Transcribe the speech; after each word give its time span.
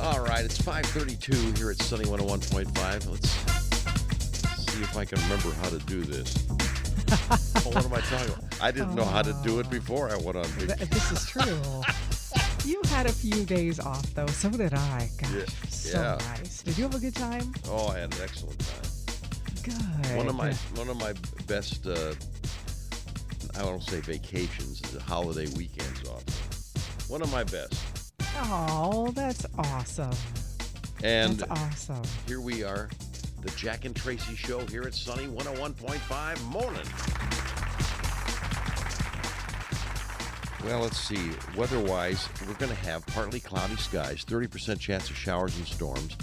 All 0.00 0.20
right, 0.20 0.44
it's 0.44 0.60
532 0.60 1.52
here 1.58 1.70
at 1.70 1.80
Sunny 1.80 2.04
101.5. 2.04 3.10
Let's 3.10 3.30
see 4.60 4.82
if 4.82 4.96
I 4.96 5.04
can 5.04 5.20
remember 5.22 5.52
how 5.62 5.70
to 5.70 5.78
do 5.86 6.02
this. 6.02 6.46
oh, 7.66 7.70
what 7.70 7.84
am 7.84 7.94
I 7.94 8.00
talking 8.00 8.34
about? 8.34 8.44
I 8.60 8.70
didn't 8.70 8.94
know 8.94 9.04
how 9.04 9.22
to 9.22 9.34
do 9.42 9.60
it 9.60 9.70
before 9.70 10.10
I 10.10 10.16
went 10.16 10.36
on 10.36 10.44
Th- 10.44 10.68
vacation. 10.68 10.88
This 10.90 11.12
is 11.12 11.26
true. 11.26 11.82
you 12.64 12.80
had 12.86 13.06
a 13.06 13.12
few 13.12 13.44
days 13.44 13.78
off, 13.80 14.12
though. 14.14 14.26
So 14.26 14.50
did 14.50 14.74
I. 14.74 15.08
Gosh, 15.20 15.30
Yeah, 15.32 15.44
so 15.68 16.00
yeah. 16.00 16.26
nice. 16.36 16.62
Did 16.62 16.78
you 16.78 16.84
have 16.84 16.94
a 16.94 16.98
good 16.98 17.14
time? 17.14 17.52
Oh, 17.68 17.88
I 17.88 17.98
had 18.00 18.14
an 18.14 18.22
excellent 18.22 18.58
time. 18.58 18.90
Good. 19.62 20.16
One 20.16 20.28
of 20.28 20.34
my 20.34 20.52
one 20.74 20.88
of 20.90 20.98
my 20.98 21.14
best 21.46 21.86
uh, 21.86 22.14
I 23.56 23.60
don't 23.62 23.82
say 23.82 24.00
vacations, 24.00 24.82
is 24.82 25.00
holiday 25.02 25.46
weekends 25.56 26.06
off. 26.08 26.22
One 27.08 27.22
of 27.22 27.30
my 27.32 27.44
best. 27.44 28.12
Oh, 28.36 29.10
that's 29.14 29.46
awesome. 29.58 30.10
And 31.02 31.38
that's 31.38 31.50
awesome. 31.88 32.02
here 32.26 32.40
we 32.40 32.62
are, 32.64 32.90
the 33.42 33.50
Jack 33.50 33.84
and 33.84 33.94
Traci 33.94 34.36
show 34.36 34.60
here 34.66 34.82
at 34.82 34.94
Sunny 34.94 35.26
101.5 35.28 36.42
morning. 36.46 36.82
Well, 40.64 40.80
let's 40.80 40.96
see. 40.98 41.30
Weather-wise, 41.56 42.26
we're 42.46 42.54
going 42.54 42.70
to 42.70 42.78
have 42.86 43.04
partly 43.06 43.38
cloudy 43.40 43.76
skies, 43.76 44.24
30% 44.24 44.80
chance 44.80 45.10
of 45.10 45.16
showers 45.16 45.56
and 45.58 45.66
storms, 45.66 46.16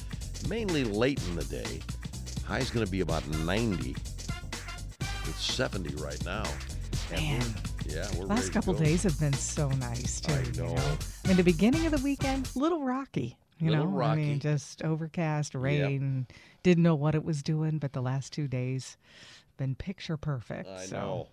mainly 0.50 0.84
late 0.84 1.22
in 1.30 1.36
the 1.36 1.44
day. 1.46 1.80
High's 2.46 2.72
going 2.72 2.86
to 2.86 2.92
be 2.92 3.02
about 3.02 3.28
90. 3.28 3.92
It's 3.92 5.44
70 5.44 5.96
right 6.04 6.24
now. 6.26 6.44
And 7.12 7.22
Man. 7.22 7.40
we're- 7.40 7.54
yeah, 7.88 8.08
we're 8.18 8.26
Last 8.26 8.54
couple 8.54 8.74
days 8.76 9.04
have 9.04 9.20
been 9.20 9.34
so 9.34 9.68
nice 9.70 10.22
too. 10.22 10.32
I 10.34 10.42
You 10.44 10.52
know. 10.64 10.76
know, 10.76 10.98
I 11.26 11.28
mean, 11.30 11.38
the 11.38 11.44
beginning 11.44 11.86
of 11.88 11.92
the 11.92 12.04
weekend, 12.04 12.50
little 12.56 12.84
rocky. 12.84 13.38
You 13.60 13.70
Little 13.72 13.86
know, 13.86 13.98
I 13.98 14.00
rocky. 14.10 14.22
mean, 14.22 14.40
just 14.40 14.84
overcast, 14.84 15.54
rain. 15.56 16.26
Didn't 16.64 16.84
know 16.84 16.96
what 16.96 17.16
it 17.16 17.24
was 17.24 17.44
doing, 17.44 17.80
but 17.80 17.94
the 17.94 18.02
last 18.02 18.34
two 18.34 18.48
days 18.48 18.98
been 19.58 19.76
picture 19.76 20.16
perfect. 20.18 20.70
I 20.70 20.86
so. 20.86 20.96
know. 20.96 21.28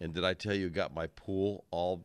And 0.00 0.12
did 0.14 0.24
I 0.24 0.34
tell 0.34 0.54
you, 0.54 0.68
got 0.70 0.92
my 0.94 1.06
pool 1.08 1.64
all 1.70 2.02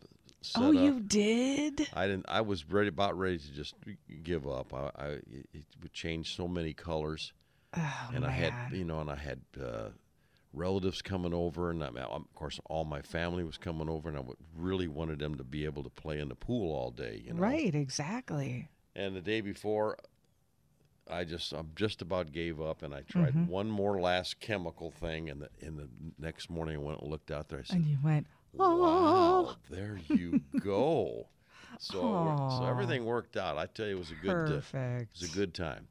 Oh, 0.56 0.68
up? 0.70 0.74
you 0.76 1.00
did? 1.00 1.88
I 1.94 2.08
didn't. 2.08 2.26
I 2.28 2.42
was 2.42 2.70
ready, 2.70 2.88
about 2.90 3.18
ready 3.18 3.38
to 3.38 3.52
just 3.52 3.76
give 4.24 4.48
up. 4.48 4.74
I, 4.74 4.92
I 4.98 5.08
it 5.54 5.66
would 5.82 5.94
change 5.94 6.36
so 6.36 6.48
many 6.48 6.74
colors, 6.74 7.34
Oh, 7.76 8.10
and 8.14 8.26
I 8.26 8.32
had, 8.32 8.54
you 8.72 8.86
know, 8.86 9.00
and 9.02 9.10
I 9.10 9.16
had 9.16 9.42
uh, 9.62 9.90
relatives 10.54 11.02
coming 11.02 11.34
over, 11.34 11.70
and 11.72 11.84
I, 11.84 11.88
of 11.88 12.34
course, 12.34 12.60
all 12.66 12.86
my 12.86 13.02
family 13.02 13.44
was 13.44 13.58
coming 13.58 13.90
over, 13.90 14.10
and 14.10 14.18
I 14.18 14.22
would, 14.22 14.38
really 14.56 14.88
wanted 14.88 15.20
them 15.20 15.36
to 15.36 15.44
be 15.44 15.66
able 15.66 15.84
to 15.84 15.90
play 15.90 16.20
in 16.20 16.30
the 16.30 16.36
pool 16.36 16.74
all 16.74 16.92
day. 16.92 17.22
You 17.26 17.34
know, 17.34 17.42
Right, 17.42 17.74
exactly. 17.76 18.70
And 18.96 19.16
the 19.16 19.22
day 19.22 19.42
before, 19.42 19.98
I 21.10 21.24
just, 21.24 21.54
I'm 21.54 21.72
just 21.76 22.02
about 22.02 22.32
gave 22.32 22.60
up, 22.62 22.84
and 22.84 22.94
I 22.94 23.02
tried 23.02 23.34
Mm-hmm. 23.34 23.48
one 23.48 23.70
more 23.70 24.00
last 24.00 24.40
chemical 24.40 24.92
thing, 24.92 25.30
and 25.30 25.42
the, 25.42 25.50
and 25.62 25.78
the 25.78 25.88
next 26.20 26.50
morning 26.50 26.76
I 26.76 26.80
went 26.80 27.02
and 27.02 27.10
looked 27.12 27.32
out 27.32 27.50
there. 27.50 27.60
I 27.60 27.64
said, 27.64 27.78
And 27.78 27.86
you 27.88 27.98
went, 28.04 28.28
Wow, 28.54 28.66
oh, 28.70 29.56
there 29.70 30.00
you 30.08 30.42
go. 30.62 31.28
So, 31.80 32.00
it 32.00 32.58
so 32.58 32.66
everything 32.66 33.06
worked 33.06 33.38
out. 33.38 33.58
I 33.58 33.68
tell 33.68 33.86
you, 33.86 33.96
it 33.96 34.00
was 34.00 34.12
a 34.12 34.16
good. 34.16 34.32
Uh, 34.32 34.56
perfect. 34.56 35.16
it 35.16 35.22
was 35.22 35.32
a 35.32 35.36
good 35.36 35.54
time. 35.54 35.88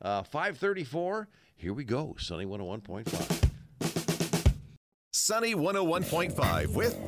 Uh, 0.00 0.22
Five 0.22 0.58
thirty-four. 0.58 1.28
Here 1.56 1.72
we 1.72 1.84
go. 1.84 2.16
Sunny 2.18 2.44
one 2.44 2.60
hundred 2.60 2.68
one 2.68 2.80
point 2.80 3.08
five. 3.08 3.42
Sunny 5.14 5.54
101.5 5.54 6.74
with 6.74 6.98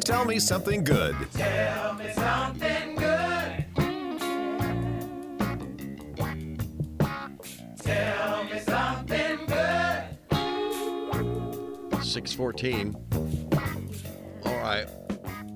Tell 0.00 0.24
Me 0.24 0.38
Something 0.38 0.82
Good. 0.82 1.14
Tell 1.34 1.94
me 1.94 2.10
something 2.14 2.96
good. 2.96 3.66
Six 12.02 12.32
fourteen. 12.32 12.96
All 13.12 13.28
right. 14.68 14.88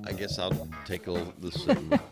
I 0.07 0.13
guess 0.13 0.39
I'll 0.39 0.69
take 0.85 1.07
a 1.07 1.13
little 1.13 1.33
listen. 1.41 1.99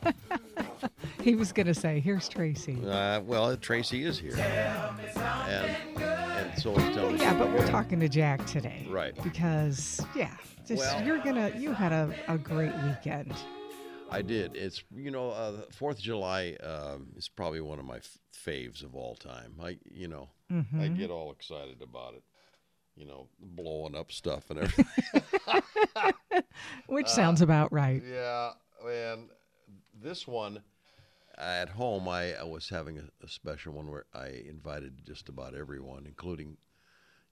He 1.22 1.34
was 1.34 1.52
going 1.52 1.66
to 1.66 1.74
say, 1.74 2.00
here's 2.00 2.30
Traci. 2.30 2.82
uh, 2.82 3.20
well, 3.20 3.54
Traci 3.58 4.06
is 4.06 4.18
here, 4.18 4.32
and 4.38 6.02
and 6.02 6.58
so 6.58 6.74
is 6.74 6.96
Tell 6.96 7.10
Me 7.10 7.18
Yeah, 7.18 7.34
but 7.38 7.50
we're 7.52 7.66
talking 7.66 8.00
to 8.00 8.08
Jack 8.08 8.46
today. 8.46 8.86
Right. 8.88 9.14
Because, 9.22 10.00
yeah, 10.16 10.34
just, 10.66 10.78
Well- 10.80 11.04
you're 11.04 11.18
going 11.18 11.34
to, 11.34 11.52
you 11.58 11.72
had 11.74 11.92
a, 11.92 12.14
a 12.26 12.38
great 12.38 12.72
weekend. 12.86 13.34
I 14.10 14.22
did. 14.22 14.56
It's 14.56 14.82
you 14.96 15.10
know, 15.10 15.30
uh, 15.32 15.52
Fourth 15.72 15.98
of 15.98 16.02
July 16.02 16.56
um, 16.62 17.08
is 17.16 17.28
probably 17.28 17.60
one 17.60 17.78
of 17.78 17.84
my 17.84 17.98
f- 17.98 18.16
faves 18.34 18.82
of 18.82 18.94
all 18.96 19.14
time. 19.14 19.52
I 19.62 19.76
you 19.92 20.08
know, 20.08 20.30
I 20.50 20.54
Mm-hmm. 20.54 20.94
get 20.94 21.10
all 21.10 21.32
excited 21.32 21.82
about 21.82 22.14
it. 22.14 22.22
You 22.96 23.04
know, 23.06 23.28
blowing 23.38 23.94
up 23.94 24.10
stuff 24.10 24.48
and 24.50 24.60
everything. 24.60 24.86
Which 26.90 27.06
Uh, 27.06 27.10
sounds 27.10 27.40
about 27.40 27.72
right. 27.72 28.02
yeah, 28.04 28.52
and 28.86 29.30
this 29.94 30.26
one 30.26 30.62
at 31.38 31.70
home, 31.70 32.08
I, 32.08 32.34
I 32.34 32.42
was 32.44 32.68
having 32.68 32.98
a, 32.98 33.08
a 33.24 33.28
special 33.28 33.72
one 33.72 33.90
where 33.90 34.06
I 34.12 34.28
invited 34.48 35.04
just 35.06 35.28
about 35.28 35.54
everyone, 35.54 36.06
including. 36.06 36.56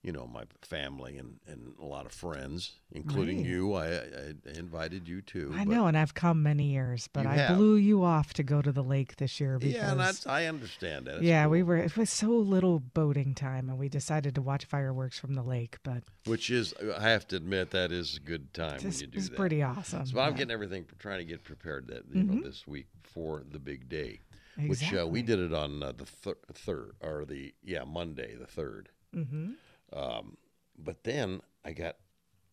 You 0.01 0.13
know 0.13 0.27
my 0.27 0.43
family 0.61 1.17
and, 1.17 1.39
and 1.45 1.73
a 1.77 1.83
lot 1.85 2.05
of 2.05 2.13
friends, 2.13 2.71
including 2.89 3.39
Right. 3.39 3.45
you. 3.47 3.73
I, 3.73 3.87
I 3.87 4.33
invited 4.57 5.09
you 5.09 5.21
too. 5.21 5.51
I 5.53 5.65
know, 5.65 5.87
and 5.87 5.97
I've 5.97 6.13
come 6.13 6.41
many 6.41 6.71
years, 6.71 7.09
but 7.11 7.25
I 7.25 7.35
have. 7.35 7.57
blew 7.57 7.75
you 7.75 8.01
off 8.05 8.33
to 8.35 8.43
go 8.43 8.61
to 8.61 8.71
the 8.71 8.81
lake 8.81 9.17
this 9.17 9.41
year 9.41 9.59
because 9.59 9.75
Yeah, 9.75 9.91
and 9.91 10.21
I 10.25 10.45
understand 10.45 11.07
that. 11.07 11.15
It's 11.17 11.23
yeah, 11.25 11.47
we 11.47 11.63
were 11.63 11.75
it 11.75 11.97
was 11.97 12.09
so 12.09 12.29
little 12.29 12.79
boating 12.79 13.35
time, 13.35 13.67
and 13.69 13.77
we 13.77 13.89
decided 13.89 14.35
to 14.35 14.41
watch 14.41 14.63
fireworks 14.63 15.19
from 15.19 15.33
the 15.33 15.43
lake. 15.43 15.79
But 15.83 16.03
Which 16.25 16.49
is, 16.49 16.73
I 16.97 17.09
have 17.09 17.27
to 17.27 17.35
admit, 17.35 17.71
that 17.71 17.91
is 17.91 18.15
a 18.15 18.21
good 18.21 18.53
time 18.53 18.81
when 18.81 18.93
you 18.93 19.07
do 19.07 19.19
that. 19.19 19.35
pretty 19.35 19.61
awesome. 19.61 20.05
So 20.05 20.19
I'm 20.21 20.33
getting 20.33 20.51
everything, 20.51 20.85
trying 20.99 21.19
to 21.19 21.25
get 21.25 21.43
prepared 21.43 21.87
that 21.87 22.03
you 22.09 22.23
know 22.23 22.39
this 22.41 22.65
week 22.65 22.87
for 23.03 23.43
the 23.51 23.59
big 23.59 23.89
day, 23.89 24.21
which 24.65 24.93
uh, 24.93 25.05
we 25.05 25.21
did 25.23 25.39
it 25.39 25.53
on 25.53 25.83
uh, 25.83 25.91
the 25.91 26.05
thir- 26.05 26.37
third 26.53 26.93
or 27.01 27.25
the 27.25 27.53
yeah 27.61 27.83
Monday 27.83 28.35
the 28.35 28.45
3rd 28.47 28.87
Mhm. 29.13 29.55
Um, 29.93 30.37
but 30.77 31.03
then 31.03 31.41
I 31.65 31.73
got 31.73 31.97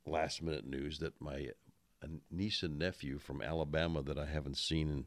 last 0.06 0.42
minute 0.42 0.66
news 0.66 0.98
that 1.00 1.20
my 1.20 1.48
uh, 2.02 2.06
niece 2.30 2.62
and 2.62 2.78
nephew 2.78 3.18
from 3.18 3.42
Alabama 3.42 4.02
that 4.02 4.18
I 4.18 4.26
haven't 4.26 4.56
seen 4.56 4.88
in 4.88 5.06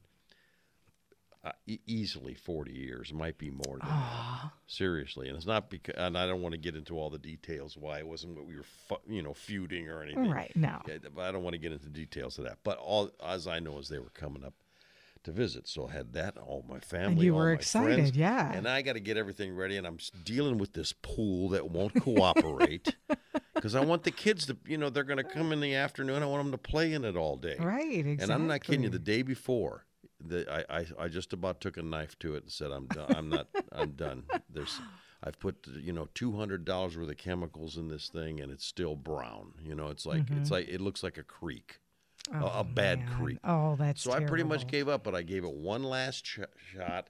uh, 1.44 1.52
e- 1.66 1.80
easily 1.86 2.34
40 2.34 2.74
years, 2.74 3.14
might 3.14 3.38
be 3.38 3.50
more 3.50 3.78
than 3.80 3.88
that. 3.88 4.52
Seriously, 4.68 5.30
and 5.30 5.38
it's 5.38 5.46
not 5.46 5.70
because, 5.70 5.96
and 5.98 6.18
I 6.18 6.28
don't 6.28 6.42
want 6.42 6.52
to 6.54 6.60
get 6.60 6.76
into 6.76 6.98
all 7.00 7.10
the 7.10 7.18
details 7.18 7.78
why 7.78 8.00
it 8.00 8.08
wasn't 8.08 8.36
what 8.36 8.46
we 8.46 8.58
were, 8.58 8.64
fu- 8.64 9.14
you 9.14 9.22
know, 9.22 9.34
feuding 9.34 9.88
or 9.88 10.04
anything. 10.04 10.30
Right, 10.30 10.52
no. 10.56 10.82
Yeah, 10.86 10.98
but 11.16 11.22
I 11.22 11.32
don't 11.32 11.44
want 11.44 11.54
to 11.54 11.58
get 11.60 11.72
into 11.72 11.88
details 11.88 12.38
of 12.40 12.44
that. 12.44 12.58
But 12.64 12.78
all 12.78 13.12
as 13.26 13.48
I 13.48 13.60
know 13.60 13.78
is 13.78 13.88
they 13.88 14.00
were 14.00 14.10
coming 14.14 14.44
up 14.44 14.54
to 15.24 15.32
visit, 15.32 15.68
so 15.68 15.88
I 15.88 15.92
had 15.92 16.14
that 16.14 16.38
all 16.38 16.66
my 16.68 16.80
family. 16.80 17.26
you 17.26 17.34
all 17.34 17.40
were 17.40 17.54
excited, 17.54 17.96
friends, 17.96 18.18
yeah. 18.18 18.52
And 18.52 18.68
I 18.68 18.82
got 18.82 18.94
to 18.94 19.00
get 19.00 19.18
everything 19.18 19.56
ready, 19.56 19.78
and 19.78 19.86
I'm 19.86 19.98
dealing 20.24 20.58
with 20.58 20.74
this 20.74 20.94
pool 20.94 21.50
that 21.50 21.70
won't 21.70 22.02
cooperate. 22.02 22.96
Because 23.54 23.76
I 23.76 23.84
want 23.84 24.04
the 24.04 24.12
kids 24.12 24.46
to, 24.46 24.56
you 24.66 24.78
know, 24.78 24.90
they're 24.90 25.04
going 25.04 25.18
to 25.18 25.24
come 25.24 25.52
in 25.52 25.60
the 25.60 25.76
afternoon. 25.76 26.24
I 26.24 26.26
want 26.28 26.46
them 26.46 26.52
to 26.54 26.58
play 26.58 26.94
in 26.94 27.04
it 27.04 27.18
all 27.18 27.36
day. 27.36 27.58
right, 27.60 27.84
exactly. 27.84 28.24
And 28.24 28.32
I'm 28.32 28.48
not 28.48 28.64
kidding 28.64 28.84
you. 28.84 28.90
The 28.90 29.00
day 29.00 29.22
before, 29.22 29.86
the, 30.26 30.50
I, 30.50 30.80
I 30.80 30.86
I 30.98 31.08
just 31.08 31.34
about 31.34 31.62
took 31.62 31.78
a 31.78 31.82
knife 31.82 32.18
to 32.20 32.36
it 32.36 32.44
and 32.44 32.52
said, 32.52 32.72
"I'm 32.72 32.88
done. 32.88 33.14
I'm 33.16 33.30
not. 33.30 33.48
I'm 33.72 33.92
done." 33.92 34.24
There's, 34.50 34.80
I've 35.24 35.40
put 35.40 35.68
you 35.82 35.94
know 35.94 36.08
two 36.14 36.38
hundred 36.38 36.66
dollars 36.66 36.98
worth 36.98 37.10
of 37.10 37.18
chemicals 37.18 37.78
in 37.78 37.88
this 37.88 38.10
thing, 38.10 38.40
and 38.40 38.52
it's 38.52 38.66
still 38.66 38.96
brown. 38.96 39.54
You 39.62 39.76
know, 39.76 39.88
it's 39.88 40.06
like 40.06 40.22
it's 40.22 40.30
mm-hmm. 40.30 40.54
like 40.54 40.68
it 40.70 40.82
looks 40.82 41.04
like 41.04 41.18
a 41.18 41.24
creek, 41.24 41.80
a, 42.32 42.44
a 42.44 42.60
Oh, 42.60 42.64
bad 42.64 43.00
man. 43.00 43.08
creek. 43.08 43.40
Oh, 43.44 43.76
that's 43.76 44.02
So 44.04 44.12
I 44.12 44.20
pretty 44.22 44.44
much 44.44 44.68
gave 44.68 44.88
up, 44.88 45.04
but 45.04 45.16
I 45.16 45.22
gave 45.22 45.44
it 45.44 45.54
one 45.54 45.84
last 45.84 46.24
ch- 46.26 46.40
shot 46.74 47.10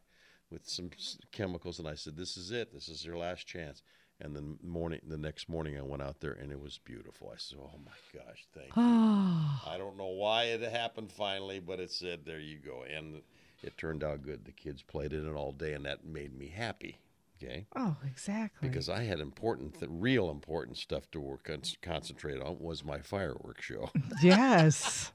with 0.49 0.67
some 0.67 0.89
s- 0.97 1.17
chemicals, 1.31 1.79
and 1.79 1.87
I 1.87 1.95
said, 1.95 2.17
"This 2.17 2.37
is 2.37 2.51
it. 2.51 2.73
This 2.73 2.89
is 2.89 3.05
your 3.05 3.17
last 3.17 3.45
chance." 3.47 3.81
And 4.21 4.35
then 4.35 4.57
morning, 4.61 4.99
the 5.07 5.17
next 5.17 5.47
morning, 5.47 5.77
I 5.77 5.81
went 5.81 6.01
out 6.03 6.19
there, 6.19 6.33
and 6.33 6.51
it 6.51 6.59
was 6.59 6.77
beautiful. 6.77 7.29
I 7.33 7.37
said, 7.37 7.59
"Oh 7.61 7.77
my 7.85 7.91
gosh, 8.19 8.45
thank 8.53 8.69
you." 8.69 8.73
Oh, 8.83 9.61
I 9.67 9.77
don't 9.77 9.97
know 9.97 10.07
why 10.07 10.45
it 10.45 10.61
happened 10.61 11.11
finally, 11.11 11.59
but 11.59 11.79
it 11.79 11.91
said, 11.91 12.25
"There 12.25 12.39
you 12.39 12.57
go," 12.57 12.83
and 12.83 13.21
it 13.61 13.77
turned 13.77 14.03
out 14.03 14.23
good. 14.23 14.45
The 14.45 14.51
kids 14.51 14.81
played 14.81 15.13
in 15.13 15.27
it 15.27 15.33
all 15.35 15.51
day, 15.51 15.73
and 15.73 15.85
that 15.85 16.03
made 16.05 16.33
me 16.37 16.47
happy. 16.47 16.97
Okay, 17.41 17.67
oh, 17.75 17.95
exactly. 18.05 18.67
because 18.67 18.89
I 18.89 19.03
had 19.03 19.19
important, 19.19 19.79
th- 19.79 19.89
real 19.89 20.29
important 20.29 20.75
stuff 20.77 21.09
to 21.11 21.19
work 21.21 21.45
con- 21.45 21.61
concentrate 21.81 22.41
on 22.41 22.59
was 22.59 22.83
my 22.83 22.99
fireworks 22.99 23.63
show. 23.65 23.89
yes, 24.21 25.11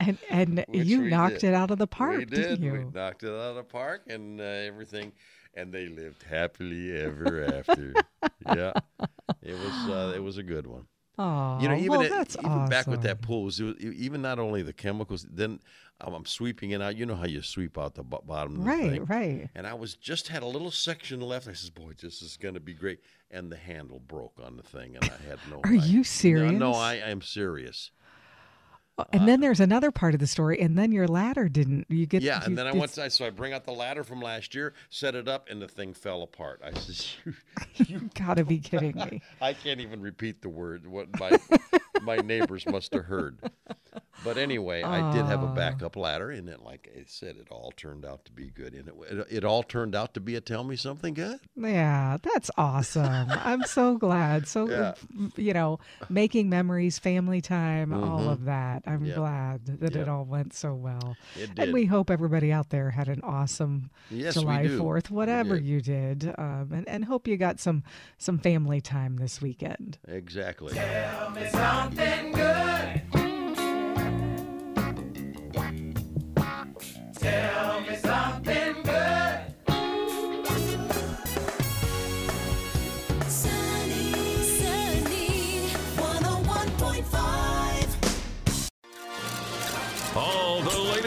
and 0.00 0.16
and 0.30 0.64
Which 0.68 0.86
you 0.86 1.02
knocked 1.02 1.40
did. 1.40 1.48
it 1.50 1.54
out 1.54 1.70
of 1.70 1.76
the 1.78 1.86
park, 1.86 2.16
we 2.18 2.24
did. 2.24 2.36
didn't 2.36 2.62
you? 2.62 2.72
We 2.72 2.84
knocked 2.84 3.22
it 3.22 3.28
out 3.28 3.50
of 3.50 3.56
the 3.56 3.64
park 3.64 4.02
and 4.08 4.40
uh, 4.40 4.44
everything. 4.44 5.12
and 5.54 5.72
they 5.72 5.88
lived 5.88 6.22
happily 6.22 6.96
ever 6.96 7.44
after. 7.44 7.92
yeah, 8.46 8.72
it 9.42 9.52
was 9.54 9.88
uh, 9.90 10.12
it 10.14 10.22
was 10.22 10.38
a 10.38 10.42
good 10.42 10.66
one. 10.66 10.86
Oh, 11.18 11.58
You 11.60 11.68
know, 11.68 11.74
even 11.76 11.88
well, 11.90 12.02
at- 12.02 12.10
that's 12.10 12.36
even 12.38 12.68
back 12.68 12.86
with 12.86 13.02
that 13.02 13.20
pool, 13.22 13.44
was, 13.44 13.60
even 13.60 14.22
not 14.22 14.38
only 14.38 14.62
the 14.62 14.72
chemicals. 14.72 15.26
Then 15.28 15.58
I'm 16.00 16.24
sweeping 16.26 16.70
it 16.70 16.80
out. 16.80 16.96
You 16.96 17.06
know 17.06 17.16
how 17.16 17.26
you 17.26 17.42
sweep 17.42 17.76
out 17.76 17.94
the 17.96 18.04
bo- 18.04 18.22
bottom 18.24 18.62
Right, 18.62 18.90
thing. 18.90 19.04
right. 19.06 19.48
And 19.56 19.66
I 19.66 19.74
was 19.74 19.94
just 19.96 20.28
had 20.28 20.42
a 20.44 20.46
little 20.46 20.70
section 20.70 21.20
left. 21.20 21.48
I 21.48 21.54
says, 21.54 21.70
"Boy, 21.70 21.92
this 22.00 22.22
is 22.22 22.36
going 22.36 22.54
to 22.54 22.60
be 22.60 22.72
great." 22.72 23.00
And 23.32 23.50
the 23.50 23.56
handle 23.56 23.98
broke 23.98 24.38
on 24.42 24.56
the 24.56 24.62
thing, 24.62 24.94
and 24.96 25.04
I 25.04 25.28
had 25.28 25.38
no. 25.50 25.60
Are 25.64 25.70
I- 25.72 25.84
you 25.86 25.98
No, 25.98 26.02
serious? 26.04 26.52
No, 26.52 26.72
I 26.72 26.94
am 26.94 27.20
serious. 27.20 27.90
Oh, 28.98 29.04
And 29.12 29.28
then 29.28 29.40
there's 29.40 29.60
another 29.60 29.92
part 29.92 30.14
of 30.14 30.20
the 30.20 30.26
story, 30.26 30.60
and 30.60 30.76
then 30.76 30.90
your 30.90 31.06
ladder 31.06 31.48
didn't. 31.48 31.86
You 31.88 32.04
get 32.06 32.22
Yeah, 32.22 32.40
you- 32.40 32.46
and 32.46 32.58
then 32.58 32.66
I 32.66 32.72
went. 32.72 32.92
To, 32.92 33.08
so 33.10 33.26
I 33.26 33.30
bring 33.30 33.52
out 33.52 33.64
the 33.64 33.72
ladder 33.72 34.02
from 34.02 34.20
last 34.20 34.54
year, 34.54 34.74
set 34.90 35.14
it 35.14 35.28
up, 35.28 35.48
and 35.48 35.62
the 35.62 35.68
thing 35.68 35.94
fell 35.94 36.22
apart. 36.22 36.60
I 36.64 36.72
says, 36.72 37.14
You 37.24 37.34
you 37.86 38.10
gotta 38.14 38.44
be 38.44 38.58
kidding 38.58 38.96
me. 39.10 39.22
I 39.40 39.52
can't 39.52 39.80
even 39.80 40.00
repeat 40.00 40.42
the 40.42 40.48
word. 40.48 40.86
What 40.86 41.08
my 41.20 41.38
my 42.02 42.16
neighbors 42.16 42.66
must 42.66 42.92
have 42.92 43.04
heard. 43.04 43.38
But 44.24 44.36
anyway, 44.36 44.82
I 44.82 45.12
did 45.12 45.26
have 45.26 45.42
a 45.42 45.46
ah. 45.46 45.54
backup 45.54 45.96
ladder, 45.96 46.30
and 46.30 46.48
it, 46.48 46.60
like 46.62 46.88
I 46.96 47.04
said, 47.06 47.36
it 47.36 47.48
all 47.50 47.72
turned 47.76 48.04
out 48.04 48.24
to 48.24 48.32
be 48.32 48.50
good, 48.50 48.74
and 48.74 48.88
it 48.88 48.94
it, 49.10 49.26
it 49.30 49.44
all 49.44 49.62
turned 49.62 49.94
out 49.94 50.14
to 50.14 50.20
be 50.20 50.34
a 50.34 50.40
tell 50.40 50.64
me 50.64 50.74
something 50.74 51.14
good. 51.14 51.38
Yeah, 51.56 52.16
that's 52.20 52.50
awesome. 52.56 53.28
I'm 53.30 53.62
so 53.64 53.96
glad. 53.96 54.48
So, 54.48 54.68
Yeah. 54.68 54.94
you 55.36 55.52
know, 55.52 55.78
making 56.08 56.48
memories, 56.48 56.98
family 56.98 57.40
time, 57.40 57.92
all 57.92 58.20
mm-hmm. 58.20 58.28
of 58.28 58.44
that. 58.46 58.82
I'm. 58.88 59.04
Yep. 59.04 59.16
glad 59.16 59.66
that 59.80 59.96
it 59.96 60.08
all 60.08 60.24
went 60.24 60.54
so 60.54 60.74
well. 60.74 61.16
It 61.36 61.54
did. 61.54 61.58
And 61.64 61.72
we 61.72 61.86
hope 61.86 62.10
everybody 62.10 62.52
out 62.52 62.70
there 62.70 62.90
had 62.90 63.08
an 63.08 63.20
awesome 63.22 63.90
Yes, 64.10 64.34
July 64.34 64.64
4th, 64.64 65.10
whatever 65.10 65.56
did. 65.56 65.66
you 65.66 65.80
did. 65.80 66.34
Um, 66.38 66.70
and, 66.72 66.88
and 66.88 67.04
hope 67.04 67.26
you 67.26 67.36
got 67.36 67.58
some, 67.60 67.82
some 68.18 68.38
family 68.38 68.80
time 68.80 69.16
this 69.16 69.40
weekend. 69.40 69.98
Exactly. 70.06 70.74
Sunny, 70.74 72.27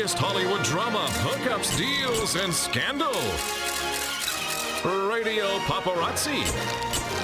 latest 0.02 0.18
Hollywood 0.18 0.64
drama, 0.64 1.06
hookups, 1.20 1.78
deals, 1.78 2.36
and 2.36 2.52
scandal. 2.52 3.14
Radio 5.14 5.46
Paparazzi 5.68 6.42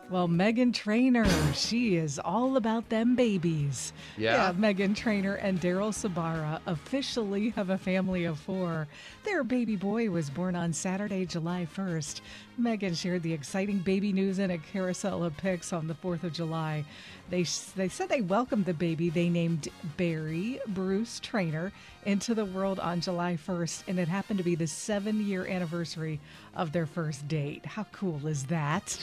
Well, 0.07 0.27
Meghan 0.27 0.71
Trainor, 0.71 1.25
she 1.53 1.95
is 1.95 2.19
all 2.19 2.57
about 2.57 2.89
them 2.89 3.15
babies. 3.15 3.91
Yeah? 4.17 4.53
Meghan 4.53 4.95
Trainor 4.95 5.33
and 5.35 5.59
Daryl 5.59 5.91
Sabara 5.91 6.59
officially 6.67 7.49
have 7.49 7.71
a 7.71 7.77
family 7.79 8.25
of 8.25 8.37
four. 8.37 8.87
Their 9.23 9.43
baby 9.43 9.75
boy 9.75 10.11
was 10.11 10.29
born 10.29 10.55
on 10.55 10.73
Saturday, 10.73 11.25
July 11.25 11.67
1st. 11.75 12.21
Meghan 12.61 12.95
shared 12.95 13.23
the 13.23 13.33
exciting 13.33 13.79
baby 13.79 14.13
news 14.13 14.37
in 14.37 14.51
a 14.51 14.59
carousel 14.59 15.23
of 15.23 15.35
pics 15.37 15.73
on 15.73 15.87
the 15.87 15.95
4th 15.95 16.23
of 16.23 16.33
July. 16.33 16.85
They, 17.31 17.43
they 17.75 17.89
said 17.89 18.07
they 18.07 18.21
welcomed 18.21 18.65
the 18.65 18.75
baby 18.75 19.09
they 19.09 19.27
named 19.27 19.69
Barry 19.97 20.59
Bruce 20.67 21.19
Trainor 21.19 21.71
into 22.05 22.35
the 22.35 22.45
world 22.45 22.79
on 22.79 23.01
July 23.01 23.39
1st, 23.43 23.85
and 23.87 23.97
it 23.97 24.07
happened 24.07 24.37
to 24.37 24.43
be 24.45 24.53
the 24.53 24.67
seven 24.67 25.25
year 25.25 25.47
anniversary 25.47 26.19
of 26.55 26.73
their 26.73 26.85
first 26.85 27.27
date. 27.27 27.65
How 27.65 27.85
cool 27.91 28.27
is 28.27 28.43
that? 28.45 28.99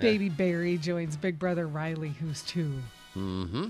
Baby 0.00 0.28
Barry 0.28 0.78
joins 0.78 1.16
Big 1.16 1.38
Brother 1.38 1.66
Riley, 1.66 2.10
who's 2.20 2.42
2 2.42 2.72
Mm-hmm. 3.16 3.68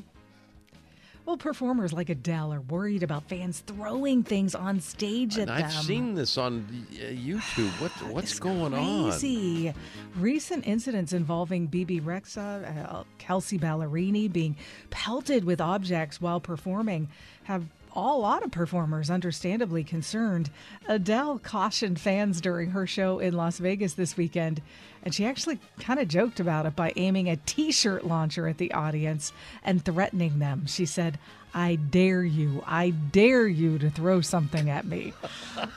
Well, 1.25 1.37
performers 1.37 1.93
like 1.93 2.09
Adele 2.09 2.53
are 2.55 2.61
worried 2.61 3.03
about 3.03 3.29
fans 3.29 3.59
throwing 3.67 4.23
things 4.23 4.55
on 4.55 4.79
stage 4.81 5.35
at 5.39 5.49
And 5.49 5.59
them. 5.59 5.65
I've 5.65 5.73
seen 5.73 6.15
this 6.15 6.39
on 6.39 6.65
uh, 6.93 6.95
YouTube. 7.07 7.71
What 7.81 7.91
what's 8.13 8.31
It's 8.31 8.39
going 8.39 8.73
on? 8.75 9.11
crazy. 9.11 9.75
Recent 10.17 10.67
incidents 10.69 11.13
involving 11.13 11.67
Bebe 11.67 12.01
Rexha, 12.01 12.93
uh, 12.93 13.03
Kelsea 13.19 13.59
Ballerini 13.59 14.33
being 14.33 14.55
pelted 14.90 15.43
with 15.45 15.61
objects 15.61 16.21
while 16.21 16.38
performing 16.40 17.09
have 17.45 17.64
a 17.97 18.17
lot 18.17 18.45
of 18.45 18.50
performers 18.50 19.11
understandably 19.11 19.83
concerned. 19.83 20.50
Adele 20.87 21.38
cautioned 21.38 21.99
fans 21.99 22.41
during 22.41 22.71
her 22.71 22.87
show 22.87 23.19
in 23.19 23.35
Las 23.35 23.59
Vegas 23.59 23.95
this 23.95 24.17
weekend, 24.17 24.61
and 25.03 25.15
she 25.15 25.25
actually 25.25 25.59
kind 25.81 25.99
of 25.99 26.09
joked 26.09 26.38
about 26.38 26.67
it 26.67 26.76
by 26.76 26.93
aiming 26.97 27.29
a 27.29 27.37
t-shirt 27.37 28.05
launcher 28.05 28.47
at 28.49 28.59
the 28.59 28.73
audience 28.73 29.33
and 29.65 29.85
threatening 29.85 30.38
them. 30.38 30.67
She 30.67 30.85
said, 30.85 31.19
"I 31.57 31.75
dare 31.77 32.23
you. 32.23 32.63
I 32.67 32.91
dare 32.91 33.47
you 33.49 33.79
to 33.79 33.91
throw 33.91 34.21
something 34.21 34.71
at 34.71 34.85
me." 34.87 35.13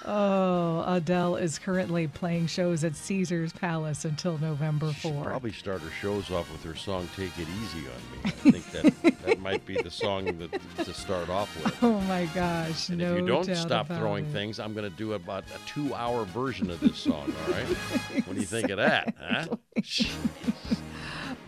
Oh, 0.06 0.84
Adele 0.88 1.36
is 1.36 1.60
currently 1.60 2.08
playing 2.08 2.48
shows 2.48 2.84
at 2.84 2.96
Caesar's 2.96 3.54
Palace 3.54 4.06
until 4.06 4.38
November 4.40 4.92
4. 4.92 5.24
Probably 5.24 5.52
start 5.52 5.82
her 5.82 5.92
shows 5.92 6.32
off 6.32 6.52
with 6.52 6.64
her 6.64 6.76
song 6.76 7.08
"Take 7.16 7.38
It 7.38 7.48
Easy 7.62 7.86
on 7.88 8.12
Me." 8.12 8.20
I 8.26 8.30
think 8.52 8.72
that 8.72 9.22
that 9.26 9.40
might 9.40 9.66
be 9.66 9.76
the 9.76 9.92
song 9.92 10.26
that, 10.26 10.84
to 10.84 10.94
start 10.94 11.30
off 11.30 11.56
with. 11.64 11.76
Oh 11.84 12.00
my 12.02 12.26
gosh, 12.34 12.90
And 12.90 12.98
no 12.98 13.14
if 13.14 13.22
you 13.22 13.28
don't 13.28 13.56
stop 13.56 13.88
throwing 13.88 14.26
it. 14.26 14.32
things, 14.34 14.60
I'm 14.60 14.74
going 14.74 14.90
to 14.90 14.96
do 14.98 15.14
about 15.14 15.44
a 15.56 15.68
two-hour 15.70 16.26
version 16.26 16.70
of 16.72 16.80
this 16.80 16.98
song. 16.98 17.32
All 17.48 17.54
right? 17.54 17.68
what 18.26 18.34
do 18.34 18.40
you 18.40 18.48
think 18.48 18.70
of 18.72 18.78
that? 18.78 19.14
Huh? 19.20 19.46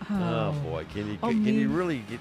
Oh. 0.10 0.14
oh 0.14 0.52
boy, 0.64 0.86
can 0.94 1.08
you 1.12 1.18
Oh, 1.24 1.30
can, 1.30 1.46
you 1.46 1.70
really? 1.70 2.00
Get, 2.10 2.20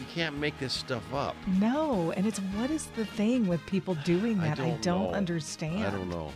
you 0.00 0.06
can't 0.12 0.36
make 0.38 0.58
this 0.58 0.72
stuff 0.72 1.12
up. 1.14 1.36
No, 1.60 2.12
and 2.16 2.26
it's 2.26 2.38
what 2.38 2.70
is 2.70 2.86
the 2.96 3.04
thing 3.04 3.46
with 3.46 3.64
people 3.66 3.94
doing 4.04 4.38
that? 4.38 4.58
I 4.58 4.64
don't 4.64 4.82
don't, 4.82 5.14
understand. 5.14 5.84
I 5.86 5.90
don't 5.90 6.08
know. 6.10 6.32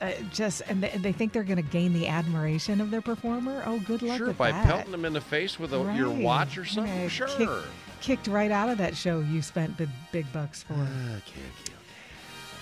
Uh, 0.00 0.12
just 0.32 0.62
and 0.68 0.82
they, 0.82 0.90
they 0.98 1.10
think 1.12 1.32
they're 1.32 1.42
going 1.42 1.56
to 1.56 1.70
gain 1.70 1.92
the 1.92 2.06
admiration 2.06 2.80
of 2.80 2.90
their 2.92 3.00
performer. 3.02 3.62
Oh, 3.66 3.80
good 3.80 4.00
luck 4.02 4.18
Sure, 4.18 4.28
with 4.28 4.38
by 4.38 4.52
that. 4.52 4.64
pelting 4.64 4.92
them 4.92 5.04
in 5.04 5.12
the 5.12 5.20
face 5.20 5.58
with 5.58 5.72
a, 5.74 5.94
your 5.96 6.08
watch 6.10 6.56
or 6.56 6.64
something. 6.64 7.08
Sure. 7.08 7.26
kick- 7.26 7.48
kicked 8.00 8.28
right 8.28 8.52
out 8.52 8.68
of 8.68 8.78
that 8.78 8.96
show 8.96 9.18
you 9.18 9.42
spent 9.42 9.76
big, 9.76 9.88
big 10.12 10.32
bucks 10.32 10.62
for. 10.62 10.74
Okay. 10.74 11.42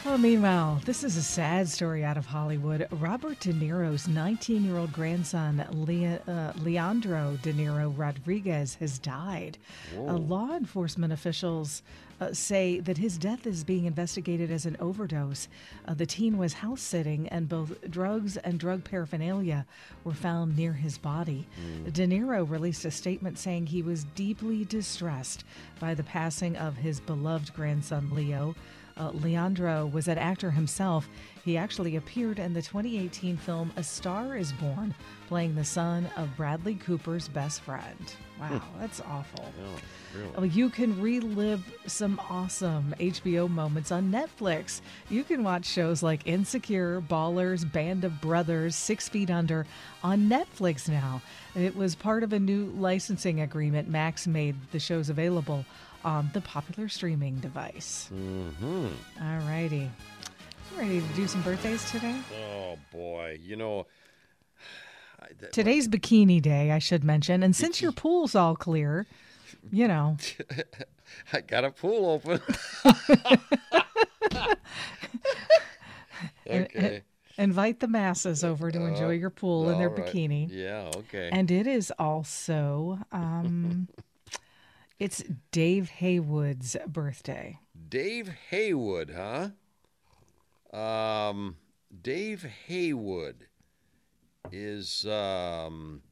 Well, 0.06 0.18
meanwhile, 0.18 0.80
this 0.84 1.02
is 1.02 1.16
a 1.16 1.22
sad 1.22 1.68
story 1.68 2.04
out 2.04 2.16
of 2.16 2.26
Hollywood. 2.26 2.86
Robert 2.92 3.40
De 3.40 3.52
Niro's 3.52 4.06
19 4.06 4.64
year 4.64 4.76
old 4.76 4.92
grandson, 4.92 5.66
Le- 5.72 6.32
uh, 6.32 6.52
Leandro 6.62 7.36
De 7.42 7.52
Niro 7.52 7.92
Rodriguez, 7.98 8.76
has 8.76 9.00
died. 9.00 9.58
Uh, 9.96 10.14
law 10.14 10.56
enforcement 10.56 11.12
officials 11.12 11.82
uh, 12.20 12.32
say 12.32 12.78
that 12.78 12.98
his 12.98 13.18
death 13.18 13.48
is 13.48 13.64
being 13.64 13.84
investigated 13.84 14.48
as 14.52 14.64
an 14.64 14.76
overdose. 14.78 15.48
Uh, 15.88 15.94
the 15.94 16.06
teen 16.06 16.38
was 16.38 16.52
house 16.52 16.82
sitting, 16.82 17.26
and 17.28 17.48
both 17.48 17.72
drugs 17.90 18.36
and 18.36 18.60
drug 18.60 18.84
paraphernalia 18.84 19.66
were 20.04 20.14
found 20.14 20.56
near 20.56 20.72
his 20.72 20.96
body. 20.96 21.48
De 21.92 22.06
Niro 22.06 22.48
released 22.48 22.84
a 22.84 22.92
statement 22.92 23.40
saying 23.40 23.66
he 23.66 23.82
was 23.82 24.04
deeply 24.14 24.64
distressed 24.64 25.42
by 25.80 25.94
the 25.94 26.04
passing 26.04 26.56
of 26.56 26.76
his 26.76 27.00
beloved 27.00 27.52
grandson, 27.54 28.08
Leo. 28.14 28.54
Uh, 28.98 29.10
Leandro 29.12 29.86
was 29.86 30.08
an 30.08 30.16
actor 30.16 30.50
himself. 30.50 31.08
He 31.44 31.58
actually 31.58 31.96
appeared 31.96 32.38
in 32.38 32.54
the 32.54 32.62
2018 32.62 33.36
film 33.36 33.70
A 33.76 33.82
Star 33.82 34.36
is 34.36 34.52
Born, 34.54 34.94
playing 35.28 35.54
the 35.54 35.64
son 35.64 36.08
of 36.16 36.34
Bradley 36.36 36.76
Cooper's 36.76 37.28
best 37.28 37.60
friend. 37.60 38.14
Wow, 38.40 38.62
that's 38.80 39.00
awful. 39.02 39.44
Oh, 39.46 40.18
really? 40.18 40.30
Well, 40.36 40.46
you 40.46 40.70
can 40.70 41.00
relive 41.00 41.62
some 41.86 42.20
awesome 42.30 42.94
HBO 42.98 43.50
moments 43.50 43.92
on 43.92 44.10
Netflix. 44.10 44.80
You 45.10 45.24
can 45.24 45.44
watch 45.44 45.66
shows 45.66 46.02
like 46.02 46.26
Insecure, 46.26 47.02
Ballers, 47.02 47.70
Band 47.70 48.04
of 48.04 48.20
Brothers, 48.20 48.76
Six 48.76 49.08
Feet 49.08 49.30
Under 49.30 49.66
on 50.02 50.28
Netflix 50.28 50.88
now. 50.88 51.20
It 51.54 51.76
was 51.76 51.94
part 51.94 52.22
of 52.22 52.32
a 52.32 52.38
new 52.38 52.66
licensing 52.76 53.40
agreement. 53.40 53.88
Max 53.88 54.26
made 54.26 54.56
the 54.72 54.80
shows 54.80 55.08
available 55.10 55.64
on 56.06 56.30
the 56.32 56.40
popular 56.40 56.88
streaming 56.88 57.34
device. 57.40 58.08
Mm-hmm. 58.14 58.86
All 59.20 59.38
righty. 59.48 59.90
Ready 60.78 61.00
to 61.00 61.06
do 61.14 61.26
some 61.26 61.42
birthdays 61.42 61.90
today? 61.90 62.14
Oh 62.48 62.78
boy, 62.92 63.40
you 63.42 63.56
know. 63.56 63.86
I, 65.20 65.26
that, 65.40 65.52
Today's 65.52 65.88
bikini 65.88 66.40
day, 66.40 66.70
I 66.70 66.78
should 66.78 67.02
mention. 67.02 67.42
And 67.42 67.56
since 67.56 67.82
your 67.82 67.90
pool's 67.90 68.36
all 68.36 68.54
clear, 68.54 69.06
you 69.72 69.88
know, 69.88 70.16
I 71.32 71.40
got 71.40 71.64
a 71.64 71.72
pool 71.72 72.10
open. 72.10 72.40
okay. 76.48 77.02
invite 77.36 77.80
the 77.80 77.88
masses 77.88 78.44
over 78.44 78.70
to 78.70 78.80
enjoy 78.80 79.10
your 79.10 79.30
pool 79.30 79.70
in 79.70 79.78
their 79.78 79.88
right. 79.88 80.06
bikini. 80.06 80.48
Yeah. 80.50 80.92
Okay. 80.94 81.30
And 81.32 81.50
it 81.50 81.66
is 81.66 81.92
also 81.98 83.00
um 83.10 83.88
it's 84.98 85.22
Dave 85.50 85.88
Haywood's 85.90 86.76
birthday. 86.86 87.58
Dave 87.88 88.28
Haywood, 88.50 89.14
huh? 89.14 89.50
Um, 90.76 91.56
Dave 92.02 92.42
Haywood 92.66 93.46
is 94.52 95.04
um. 95.06 96.02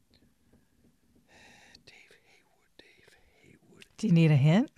Dave 1.86 1.94
Haywood. 2.24 2.78
Dave 2.78 3.16
Haywood. 3.42 3.84
Do 3.98 4.06
you 4.06 4.12
need 4.12 4.30
a 4.30 4.36
hint? 4.36 4.70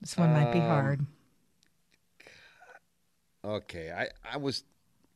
This 0.00 0.16
one 0.16 0.32
might 0.32 0.46
Um, 0.46 0.52
be 0.52 0.60
hard. 0.60 1.06
Okay, 3.44 3.90
I 3.90 4.08
I 4.24 4.36
was. 4.36 4.64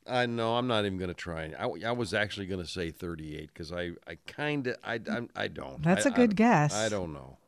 I 0.06 0.26
know 0.26 0.56
I'm 0.56 0.66
not 0.66 0.84
even 0.84 0.99
going 0.99 1.08
to 1.08 1.14
try. 1.14 1.52
I, 1.58 1.66
I 1.87 1.92
was 1.92 2.12
actually 2.12 2.46
going 2.46 2.62
to 2.62 2.68
say 2.68 2.90
38 2.90 3.49
because 3.49 3.73
I 3.73 3.92
I 4.06 4.16
kind 4.26 4.66
of 4.66 4.76
I 4.84 5.00
I'm, 5.11 5.30
I 5.34 5.49
don't. 5.49 5.82
That's 5.82 6.06
a 6.06 6.08
a 6.08 6.12
good 6.12 6.37
guess. 6.37 6.75
I 6.75 6.88
don't 6.88 7.12
know. 7.12 7.38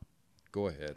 Go 0.51 0.67
ahead. 0.67 0.95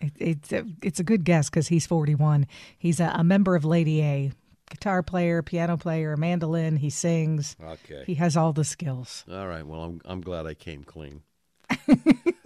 It, 0.00 0.12
it's 0.18 0.52
a, 0.52 0.64
it's 0.82 1.00
a 1.00 1.04
good 1.04 1.24
guess 1.24 1.50
because 1.50 1.68
he's 1.68 1.86
41. 1.86 2.46
He's 2.78 3.00
a, 3.00 3.12
a 3.14 3.24
member 3.24 3.56
of 3.56 3.64
Lady 3.64 4.02
A, 4.02 4.32
guitar 4.70 5.02
player, 5.02 5.42
piano 5.42 5.76
player, 5.76 6.16
mandolin. 6.16 6.76
He 6.76 6.90
sings. 6.90 7.56
Okay. 7.62 8.04
He 8.06 8.14
has 8.14 8.36
all 8.36 8.52
the 8.52 8.64
skills. 8.64 9.24
All 9.30 9.46
right. 9.46 9.66
Well, 9.66 9.82
I'm 9.82 10.00
I'm 10.04 10.20
glad 10.20 10.46
I 10.46 10.54
came 10.54 10.84
clean. 10.84 11.22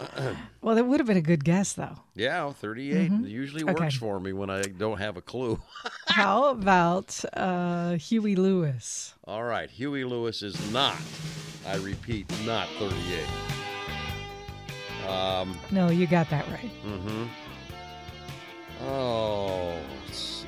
Well, 0.62 0.74
that 0.74 0.84
would 0.84 1.00
have 1.00 1.06
been 1.06 1.16
a 1.16 1.22
good 1.22 1.42
guess, 1.44 1.72
though. 1.72 1.96
Yeah, 2.14 2.52
38 2.52 3.10
usually 3.24 3.64
works 3.64 3.80
Mm-hmm. 3.80 3.86
Okay. 3.86 3.96
for 3.96 4.20
me 4.20 4.32
when 4.34 4.50
I 4.50 4.60
don't 4.62 4.98
have 4.98 5.16
a 5.16 5.22
clue. 5.22 5.58
How 6.08 6.50
about 6.50 7.18
uh, 7.32 7.92
Huey 7.94 8.36
Lewis? 8.36 9.14
All 9.26 9.42
right, 9.44 9.70
Huey 9.70 10.04
Lewis 10.04 10.42
is 10.42 10.54
not. 10.70 10.98
I 11.66 11.76
repeat, 11.76 12.30
not 12.44 12.68
38. 12.78 13.24
Um. 15.08 15.58
No, 15.70 15.88
you 15.88 16.06
got 16.06 16.28
that 16.30 16.46
right. 16.48 16.70
Mm-hmm. 16.84 17.24
Oh, 18.86 19.78
let's 20.04 20.18
see. 20.18 20.46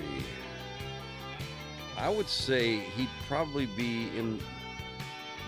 I 1.99 2.09
would 2.11 2.29
say 2.29 2.77
he'd 2.97 3.09
probably 3.29 3.65
be 3.67 4.09
in 4.17 4.39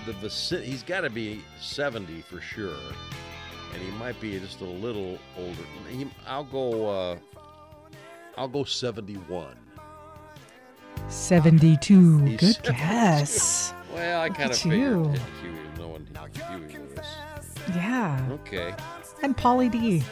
the 0.06 0.12
vicinity. 0.14 0.70
He's 0.70 0.82
got 0.82 1.02
to 1.02 1.10
be 1.10 1.42
70 1.60 2.22
for 2.22 2.40
sure, 2.40 2.76
and 3.74 3.82
he 3.82 3.90
might 3.98 4.18
be 4.20 4.38
just 4.38 4.60
a 4.60 4.64
little 4.64 5.18
older. 5.36 5.62
He, 5.88 6.08
I'll 6.26 6.44
go. 6.44 6.88
Uh, 6.88 7.18
I'll 8.36 8.48
go 8.48 8.64
71. 8.64 9.56
72. 11.08 12.18
He's 12.24 12.40
Good 12.40 12.54
72. 12.54 12.72
guess. 12.72 13.74
Well, 13.92 14.20
I 14.20 14.28
kind 14.28 14.50
of 14.50 14.58
figured. 14.58 15.20
Huey, 15.42 15.58
no 15.78 15.88
one 15.88 16.08
Huey. 16.34 16.78
Yeah. 17.74 18.26
Okay. 18.30 18.74
And 19.22 19.36
Pauly 19.36 19.70
D. 19.70 20.02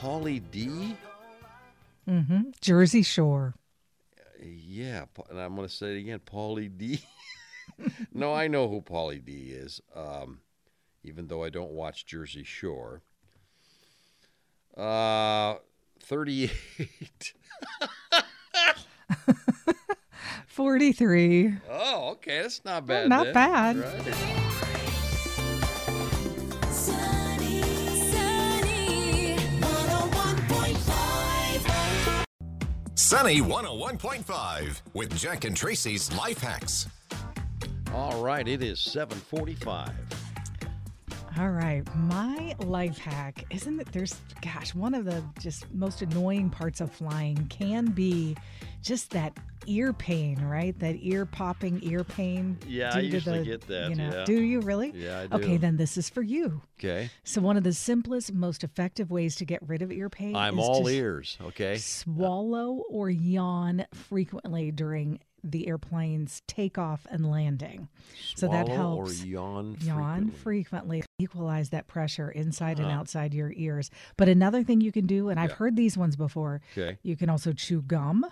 Pauly 0.00 0.40
D. 0.50 0.96
Mm-hmm. 2.08 2.40
Jersey 2.60 3.02
Shore. 3.02 3.54
Yeah, 4.40 5.06
and 5.28 5.40
I'm 5.40 5.56
going 5.56 5.66
to 5.66 5.74
say 5.74 5.96
it 5.96 6.00
again, 6.00 6.20
Pauly 6.24 6.70
D. 6.76 7.00
no, 8.12 8.34
I 8.34 8.48
know 8.48 8.68
who 8.68 8.80
Pauly 8.80 9.24
D 9.24 9.50
is, 9.52 9.80
um, 9.94 10.40
even 11.02 11.26
though 11.28 11.44
I 11.44 11.50
don't 11.50 11.72
watch 11.72 12.06
Jersey 12.06 12.44
Shore. 12.44 13.02
Uh, 14.76 15.56
38. 16.00 16.50
43. 20.46 21.54
oh, 21.70 22.08
okay, 22.12 22.42
that's 22.42 22.64
not 22.64 22.86
bad. 22.86 23.08
not 23.08 23.24
then. 23.26 23.34
bad. 23.34 23.76
Right. 23.76 24.14
Sunny, 26.72 27.62
sunny, 28.10 29.36
101.5. 29.60 32.24
Sunny 32.96 33.40
101.5 33.40 34.80
with 34.94 35.16
Jack 35.16 35.44
and 35.44 35.56
Traci's 35.56 36.12
Life 36.16 36.38
Hacks. 36.38 36.86
All 37.94 38.22
right, 38.22 38.46
it 38.46 38.62
is 38.62 38.78
745. 38.80 39.90
All 41.38 41.50
right. 41.50 41.82
My 41.94 42.54
life 42.58 42.98
hack 42.98 43.44
isn't 43.50 43.80
it? 43.80 43.92
There's, 43.92 44.16
gosh, 44.42 44.74
one 44.74 44.92
of 44.94 45.04
the 45.04 45.22
just 45.40 45.72
most 45.72 46.02
annoying 46.02 46.50
parts 46.50 46.80
of 46.80 46.92
flying 46.92 47.46
can 47.46 47.86
be 47.86 48.36
just 48.82 49.10
that 49.12 49.36
ear 49.66 49.92
pain, 49.92 50.40
right? 50.42 50.76
That 50.80 50.96
ear 50.98 51.26
popping 51.26 51.78
ear 51.82 52.02
pain. 52.02 52.58
Yeah, 52.66 52.92
I 52.94 53.00
usually 53.00 53.38
the- 53.40 53.44
get 53.44 53.60
that, 53.68 53.90
You 53.90 53.96
know, 53.96 54.10
yeah. 54.10 54.24
Do 54.24 54.42
you 54.42 54.60
really? 54.60 54.92
Yeah, 54.94 55.26
I 55.30 55.36
Okay, 55.36 55.56
then 55.58 55.76
this 55.76 55.96
is 55.96 56.10
for 56.10 56.22
you. 56.22 56.60
Okay. 56.78 57.10
So, 57.22 57.40
one 57.40 57.56
of 57.56 57.62
the 57.62 57.72
simplest, 57.72 58.32
most 58.32 58.64
effective 58.64 59.10
ways 59.10 59.36
to 59.36 59.44
get 59.44 59.60
rid 59.66 59.82
of 59.82 59.92
ear 59.92 60.08
pain 60.10 60.34
I'm 60.34 60.58
is 60.58 60.66
all 60.66 60.88
ears, 60.88 61.38
okay? 61.40 61.76
swallow 61.78 62.82
or 62.90 63.10
yawn 63.10 63.86
frequently 63.92 64.72
during 64.72 65.20
the 65.44 65.68
airplane's 65.68 66.42
takeoff 66.46 67.06
and 67.10 67.30
landing. 67.30 67.88
so 68.34 68.48
that 68.48 68.68
helps. 68.68 69.22
or 69.22 69.26
yawn 69.26 69.76
Yawn 69.80 70.30
frequently. 70.30 71.00
frequently. 71.00 71.02
Equalize 71.20 71.70
that 71.70 71.86
pressure 71.86 72.30
inside 72.30 72.78
and 72.78 72.90
outside 72.90 73.34
your 73.34 73.52
ears. 73.56 73.90
But 74.16 74.28
another 74.28 74.62
thing 74.62 74.80
you 74.80 74.92
can 74.92 75.06
do, 75.06 75.28
and 75.28 75.38
I've 75.40 75.52
heard 75.52 75.76
these 75.76 75.96
ones 75.98 76.16
before, 76.16 76.60
Okay. 76.76 76.98
you 77.02 77.16
can 77.16 77.28
also 77.28 77.52
chew 77.52 77.82
gum. 77.82 78.24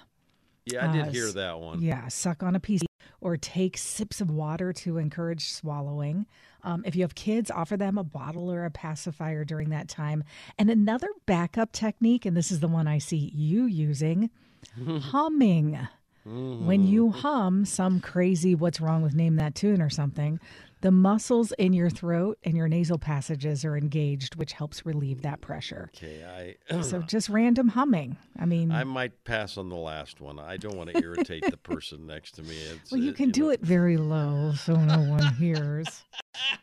Yeah, 0.67 0.89
I 0.91 0.93
did 0.93 1.09
Uh, 1.09 1.11
hear 1.11 1.33
that 1.33 1.61
one. 1.61 1.81
Yeah, 1.81 2.09
suck 2.09 2.43
on 2.43 2.55
a 2.57 2.61
piece 2.61 2.83
or 3.21 3.37
take 3.37 3.77
sips 3.79 4.21
of 4.21 4.31
water 4.31 4.73
to 4.73 4.99
encourage 4.99 5.49
swallowing. 5.49 6.27
Um, 6.63 6.83
if 6.85 6.97
you 6.97 7.03
have 7.03 7.15
kids, 7.15 7.51
offer 7.51 7.77
them 7.77 7.97
a 7.99 8.05
bottle 8.05 8.51
or 8.51 8.65
a 8.65 8.71
pacifier 8.71 9.45
during 9.45 9.71
that 9.71 9.89
time. 9.89 10.25
And 10.59 10.69
another 10.71 11.09
backup 11.25 11.71
technique, 11.73 12.27
and 12.27 12.37
this 12.37 12.51
is 12.51 12.59
the 12.61 12.69
one 12.69 12.89
I 12.89 12.99
see 12.99 13.31
you 13.35 13.65
using 13.67 14.31
humming. 15.01 15.79
When 16.27 16.85
you 16.87 17.11
hum 17.13 17.65
some 17.65 18.01
crazy 18.01 18.55
what's 18.57 18.81
wrong 18.81 19.03
with 19.03 19.15
name 19.15 19.37
that 19.37 19.55
tune 19.55 19.81
or 19.81 19.89
something, 19.89 20.41
the 20.81 20.91
muscles 20.91 21.53
in 21.53 21.73
your 21.73 21.89
throat 21.89 22.37
and 22.43 22.57
your 22.57 22.67
nasal 22.69 22.99
passages 22.99 23.65
are 23.65 23.77
engaged, 23.77 24.35
which 24.35 24.53
helps 24.53 24.85
relieve 24.85 25.23
that 25.23 25.41
pressure. 25.41 25.89
Okay, 25.97 26.57
I 26.69 26.83
So 26.83 27.01
just 27.07 27.29
random 27.29 27.69
humming. 27.69 28.17
I 28.39 28.45
mean, 28.45 28.73
I 28.73 28.83
might 28.85 29.23
pass 29.25 29.57
on 29.57 29.69
the 29.69 29.77
last 29.77 30.21
one. 30.21 30.39
I 30.41 30.57
don't 30.57 30.77
want 30.77 30.91
to 30.91 31.01
irritate 31.03 31.45
the 31.49 31.57
person 31.57 32.07
next 32.07 32.33
to 32.33 32.43
me. 32.43 32.57
It's, 32.57 32.91
well, 32.91 33.01
you 33.01 33.11
it- 33.11 33.17
can 33.17 33.31
do 33.31 33.43
know. 33.45 33.51
it 33.51 33.61
very 33.61 33.97
low 33.97 34.53
so 34.55 34.75
no 34.75 34.99
one 34.99 35.33
hears. 35.39 36.05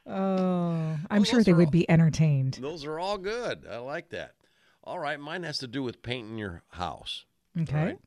Oh, 0.06 0.98
I'm 1.10 1.22
Well, 1.22 1.24
sure 1.24 1.44
they 1.44 1.54
would 1.54 1.68
all- 1.68 1.72
be 1.72 1.90
entertained. 1.90 2.60
Those 2.62 2.84
are 2.86 3.00
all 3.00 3.18
good. 3.18 3.66
I 3.70 3.78
like 3.78 4.10
that. 4.10 4.34
All 4.84 5.00
right, 5.00 5.20
mine 5.20 5.44
has 5.44 5.60
to 5.60 5.68
do 5.68 5.82
with 5.82 6.02
painting 6.04 6.38
your 6.38 6.64
house. 6.72 7.26
Okay. 7.60 7.78
All 7.80 7.86
right. 7.86 8.00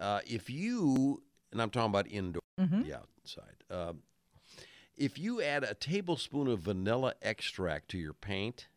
Uh, 0.00 0.20
if 0.26 0.48
you, 0.50 1.22
and 1.52 1.60
I'm 1.62 1.70
talking 1.70 1.90
about 1.90 2.08
indoor, 2.08 2.40
Mm-hmm. 2.58 2.82
the 2.82 2.94
outside. 2.94 3.62
Um, 3.70 4.00
if 4.96 5.18
you 5.18 5.40
add 5.40 5.62
a 5.64 5.72
tablespoon 5.74 6.46
of 6.48 6.60
vanilla 6.60 7.14
extract 7.22 7.88
to 7.90 7.98
your 7.98 8.12
paint 8.12 8.68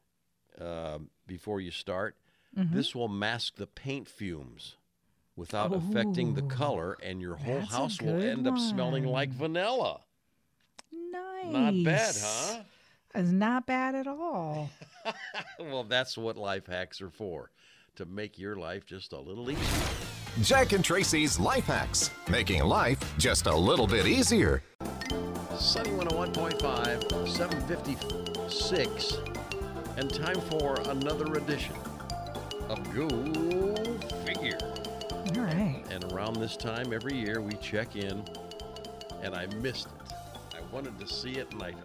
um 0.62 1.10
before 1.28 1.60
you 1.60 1.72
start, 1.72 2.16
Mm-hmm. 2.58 2.76
this 2.76 2.94
will 2.94 3.08
mask 3.08 3.56
the 3.56 3.66
paint 3.66 4.08
fumes 4.08 4.76
without 5.36 5.74
affecting 5.74 6.36
the 6.36 6.44
color, 6.44 6.96
and 7.02 7.20
your 7.20 7.36
whole 7.36 7.62
house 7.62 8.00
will 8.00 8.22
end 8.22 8.48
up 8.48 8.60
smelling 8.60 9.06
like 9.06 9.30
vanilla. 9.32 10.02
Nice. 10.92 11.46
Not 11.52 11.74
bad, 11.84 12.16
huh? 12.22 12.60
It's 13.16 13.30
not 13.32 13.66
bad 13.66 13.96
at 13.96 14.08
all. 14.08 14.70
well, 15.60 15.84
that's 15.84 16.16
what 16.18 16.38
life 16.38 16.68
hacks 16.68 17.02
are 17.02 17.10
for 17.10 17.50
to 17.96 18.06
make 18.06 18.38
your 18.38 18.56
life 18.56 18.86
just 18.86 19.12
a 19.14 19.20
little 19.20 19.50
easier. 19.50 19.88
Jack 20.42 20.74
and 20.74 20.84
Traci's 20.84 21.40
Life 21.40 21.66
Hacks, 21.66 22.10
making 22.28 22.64
life 22.64 22.98
just 23.20 23.46
a 23.46 23.56
little 23.56 23.86
bit 23.86 24.08
easier. 24.08 24.64
Sunny 25.56 25.92
101.5, 25.92 27.28
756, 27.30 29.18
and 29.96 30.12
time 30.12 30.42
for 30.50 30.82
another 30.90 31.36
edition 31.36 31.76
of 32.68 32.84
Go 32.96 33.08
Figure. 34.26 34.58
All 35.38 35.44
right. 35.44 35.84
And 35.92 36.12
around 36.12 36.38
this 36.38 36.58
time 36.58 36.92
every 36.94 37.16
year, 37.16 37.40
we 37.40 37.54
check 37.58 37.96
in, 37.96 38.24
and 39.22 39.36
I 39.36 39.46
missed 39.62 39.86
it. 39.86 40.14
I 40.58 40.62
wanted 40.74 40.98
to 41.00 41.08
see 41.08 41.34
it, 41.34 41.54
and 41.54 41.62
I 41.62 41.76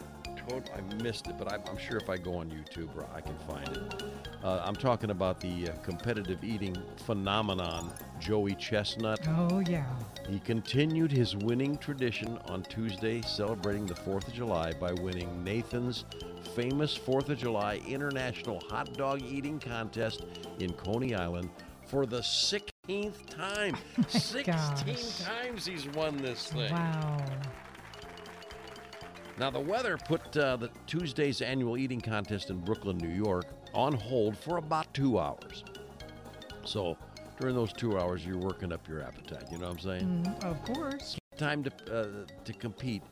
told 0.49 0.71
I 0.75 0.81
missed 1.03 1.27
it, 1.27 1.37
but 1.39 1.53
I, 1.53 1.59
I'm 1.69 1.77
sure 1.77 1.99
if 1.99 2.09
I 2.09 2.17
go 2.17 2.37
on 2.37 2.51
YouTube, 2.51 2.89
I 3.15 3.21
can 3.21 3.37
find 3.47 3.69
it. 3.69 4.03
Uh, 4.43 4.63
I'm 4.65 4.77
talking 4.77 5.11
about 5.11 5.41
the 5.41 5.69
uh, 5.69 5.73
competitive 5.83 6.43
eating 6.43 6.77
phenomenon, 7.05 7.91
Joey 8.21 8.55
Chestnut. 8.55 9.21
Oh, 9.29 9.61
yeah. 9.61 9.87
He 10.29 10.41
continued 10.41 11.11
his 11.11 11.37
winning 11.37 11.79
tradition 11.79 12.39
on 12.47 12.63
Tuesday, 12.65 13.23
celebrating 13.23 13.87
the 13.87 13.95
4th 13.95 14.29
of 14.29 14.35
July 14.35 14.73
by 14.73 14.93
winning 14.93 15.43
Nathan's 15.43 16.05
famous 16.55 16.97
4th 16.99 17.29
of 17.31 17.39
July 17.39 17.81
International 17.87 18.61
Hot 18.69 18.93
Dog 18.95 19.23
Eating 19.23 19.59
Contest 19.59 20.25
in 20.59 20.73
Coney 20.75 21.15
Island 21.15 21.51
for 21.87 22.05
the 22.05 22.21
16th 22.21 23.27
time. 23.29 23.77
16 24.09 24.45
gosh. 24.45 25.19
times 25.21 25.67
he's 25.67 25.87
won 25.89 26.17
this 26.19 26.49
thing. 26.49 26.73
Wow. 26.73 27.25
Now, 29.39 29.51
the 29.51 29.61
weather 29.61 29.97
put 29.97 30.37
uh, 30.37 30.57
the 30.57 30.69
Tuesday's 30.87 31.41
annual 31.43 31.79
eating 31.79 32.01
contest 32.01 32.51
in 32.51 32.59
Brooklyn, 32.59 32.99
New 32.99 33.09
York, 33.09 33.47
on 33.73 33.95
hold 33.95 34.37
for 34.37 34.57
about 34.57 34.93
two 34.93 35.19
hours. 35.19 35.63
So, 36.65 36.97
during 37.39 37.55
those 37.55 37.73
two 37.73 37.99
hours, 37.99 38.27
you're 38.27 38.39
working 38.39 38.73
up 38.73 38.87
your 38.89 39.03
appetite. 39.03 39.45
You 39.51 39.59
know 39.59 39.69
what 39.69 39.75
I'm 39.75 40.01
saying? 40.01 40.25
Mm, 40.25 40.45
of 40.45 40.63
course. 40.65 41.17
time 41.37 41.63
to 41.65 41.71
uh, 41.91 42.27
to 42.45 42.53
compete. 42.53 43.03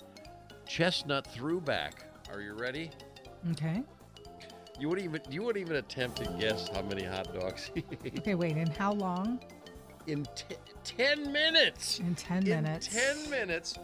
Chestnut 0.67 1.27
threw 1.27 1.61
back. 1.61 2.05
Are 2.33 2.41
you 2.41 2.55
ready? 2.55 2.91
Okay. 3.53 3.83
You 4.79 4.89
wouldn't 4.89 5.07
even 5.07 5.21
you 5.31 5.43
wouldn't 5.43 5.65
even 5.65 5.77
attempt 5.77 6.23
to 6.23 6.31
guess 6.39 6.69
how 6.69 6.83
many 6.83 7.05
hot 7.05 7.33
dogs 7.33 7.71
he 7.73 7.85
ate 8.05 8.19
Okay, 8.19 8.35
wait. 8.35 8.57
And 8.57 8.69
how 8.69 8.93
long? 8.93 9.41
in 10.07 10.25
t- 10.35 10.57
ten 10.85 11.33
minutes. 11.33 11.99
In 11.99 12.15
10 12.15 12.45
minutes. 12.45 12.49
In 12.49 12.61
minutes. 12.63 12.89
ten 12.89 13.31
minutes. 13.31 13.79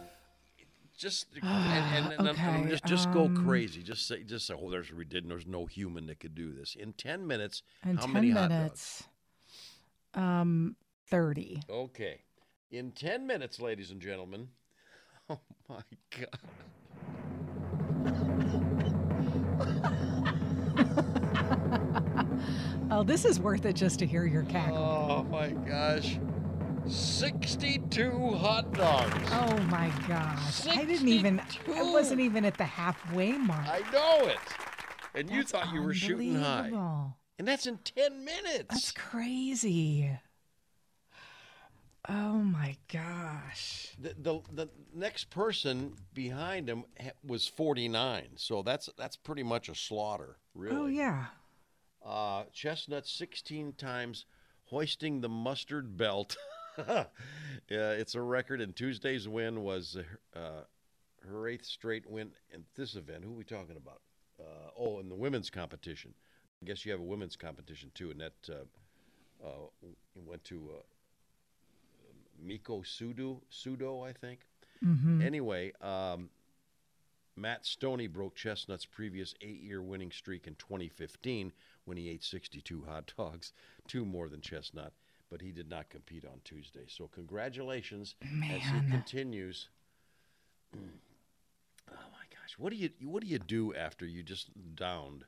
Just 0.95 1.27
and, 1.41 2.13
and, 2.13 2.19
and, 2.19 2.27
Okay, 2.29 2.69
just 2.69 2.85
just 2.85 3.11
go 3.11 3.25
um, 3.25 3.45
crazy. 3.45 3.81
Just 3.81 4.07
say 4.07 4.23
just 4.23 4.47
say, 4.47 4.53
oh, 4.57 4.69
there's 4.69 4.91
we 4.91 5.05
didn't. 5.05 5.29
There's 5.29 5.47
no 5.47 5.65
human 5.65 6.05
that 6.07 6.19
could 6.19 6.35
do 6.35 6.53
this 6.53 6.75
in 6.79 6.93
ten 6.93 7.25
minutes. 7.25 7.63
In 7.83 7.97
how 7.97 8.03
10 8.03 8.13
many 8.13 8.29
hot 8.29 8.49
dogs? 8.49 9.03
Um, 10.15 10.75
30. 11.07 11.61
Okay, 11.69 12.19
in 12.71 12.91
ten 12.91 13.25
minutes, 13.27 13.59
ladies 13.59 13.91
and 13.91 14.01
gentlemen. 14.01 14.49
Oh 15.29 15.39
my 15.69 15.81
god. 16.11 16.39
Oh, 22.91 23.01
this 23.03 23.25
is 23.25 23.39
worth 23.39 23.65
it 23.65 23.75
just 23.75 23.99
to 23.99 24.05
hear 24.05 24.25
your 24.25 24.43
cackle. 24.43 24.77
Oh 24.77 25.23
my 25.23 25.49
gosh. 25.49 26.19
62 26.85 28.11
hot 28.35 28.71
dogs. 28.73 29.29
Oh 29.31 29.57
my 29.69 29.91
gosh. 30.07 30.67
I 30.67 30.83
didn't 30.83 31.07
even, 31.07 31.41
I 31.73 31.81
wasn't 31.81 32.19
even 32.19 32.45
at 32.45 32.57
the 32.57 32.65
halfway 32.65 33.31
mark. 33.31 33.65
I 33.67 33.79
know 33.91 34.27
it. 34.27 34.37
And 35.15 35.29
you 35.29 35.43
thought 35.43 35.73
you 35.73 35.81
were 35.81 35.93
shooting 35.93 36.35
high. 36.35 36.69
And 37.39 37.47
that's 37.47 37.65
in 37.65 37.79
10 37.79 38.23
minutes. 38.23 38.67
That's 38.69 38.91
crazy. 38.91 40.09
Oh 42.09 42.39
my 42.39 42.75
gosh. 42.91 43.95
the, 43.97 44.13
the 44.19 44.41
the 44.51 44.69
next 44.93 45.29
person 45.29 45.93
behind 46.13 46.67
him 46.67 46.83
was 47.25 47.47
49. 47.47 48.27
So 48.35 48.61
that's 48.61 48.89
that's 48.97 49.15
pretty 49.15 49.43
much 49.43 49.69
a 49.69 49.75
slaughter, 49.75 50.35
really. 50.53 50.75
Oh 50.75 50.87
yeah. 50.87 51.25
Uh, 52.05 52.43
Chestnut 52.51 53.07
16 53.07 53.73
times 53.73 54.25
hoisting 54.65 55.21
the 55.21 55.29
mustard 55.29 55.95
belt. 55.95 56.35
yeah, 56.77 57.05
it's 57.69 58.15
a 58.15 58.21
record, 58.21 58.59
and 58.59 58.75
Tuesday's 58.75 59.27
win 59.29 59.63
was 59.63 59.95
uh, 60.35 60.63
her 61.25 61.47
eighth 61.47 61.65
straight 61.65 62.05
win 62.09 62.31
in 62.53 62.65
this 62.75 62.95
event. 62.95 63.23
Who 63.23 63.31
are 63.31 63.37
we 63.37 63.45
talking 63.45 63.77
about? 63.77 64.01
Uh, 64.37 64.71
oh, 64.77 64.99
in 64.99 65.07
the 65.07 65.15
women's 65.15 65.49
competition. 65.49 66.13
I 66.63 66.65
guess 66.65 66.85
you 66.85 66.93
have 66.93 67.01
a 67.01 67.03
women's 67.03 67.35
competition 67.35 67.91
too, 67.93 68.09
and 68.11 68.21
that 68.21 68.33
uh, 68.49 69.45
uh, 69.45 69.49
went 70.15 70.45
to 70.45 70.69
uh, 70.77 70.81
Miki 72.41 72.71
Sudo, 72.83 73.41
Sudo, 73.51 74.07
I 74.07 74.13
think. 74.13 74.39
Anyway, 75.21 75.73
um, 75.81 76.29
Matt 77.35 77.63
Stonie 77.63 78.11
broke 78.11 78.35
Chestnut's 78.35 78.85
previous 78.85 79.35
eight-year 79.41 79.81
winning 79.81 80.09
streak 80.11 80.47
in 80.47 80.55
2015 80.55 81.51
when 81.83 81.97
he 81.97 82.07
ate 82.09 82.23
62 82.23 82.85
hot 82.87 83.11
dogs, 83.17 83.51
two 83.85 84.05
more 84.05 84.29
than 84.29 84.39
Chestnut, 84.39 84.93
but 85.29 85.41
he 85.41 85.51
did 85.51 85.69
not 85.69 85.89
compete 85.89 86.23
on 86.23 86.39
Tuesday. 86.45 86.85
So 86.87 87.09
congratulations 87.13 88.15
as 88.21 88.61
he 88.61 88.89
continues. 88.89 89.67
Oh 91.91 91.95
my 92.13 92.25
gosh, 92.31 92.57
what 92.57 92.71
do 92.71 92.77
you 92.77 92.89
what 93.03 93.21
do 93.21 93.27
you 93.27 93.37
do 93.37 93.75
after 93.75 94.07
you 94.07 94.23
just 94.23 94.47
downed 94.75 95.25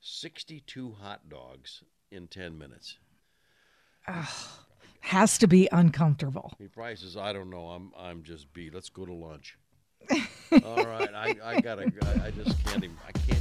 62 0.00 0.96
hot 1.00 1.28
dogs 1.28 1.82
in 2.10 2.26
10 2.26 2.56
minutes? 2.56 2.98
Has 5.00 5.38
to 5.38 5.46
be 5.46 5.68
uncomfortable. 5.72 6.52
He 6.58 6.68
probably 6.68 6.96
says, 6.96 7.16
"I 7.16 7.32
don't 7.32 7.48
know. 7.48 7.68
I'm 7.68 7.92
I'm 7.96 8.22
just 8.22 8.52
beat. 8.52 8.74
Let's 8.74 8.90
go 8.90 9.06
to 9.06 9.12
lunch." 9.12 9.56
All 10.64 10.84
right, 10.84 11.14
I, 11.14 11.36
I 11.42 11.60
gotta. 11.60 11.90
I, 12.02 12.26
I 12.26 12.30
just 12.30 12.62
can't 12.64 12.84
even. 12.84 12.96
I 13.06 13.12
can't 13.12 13.40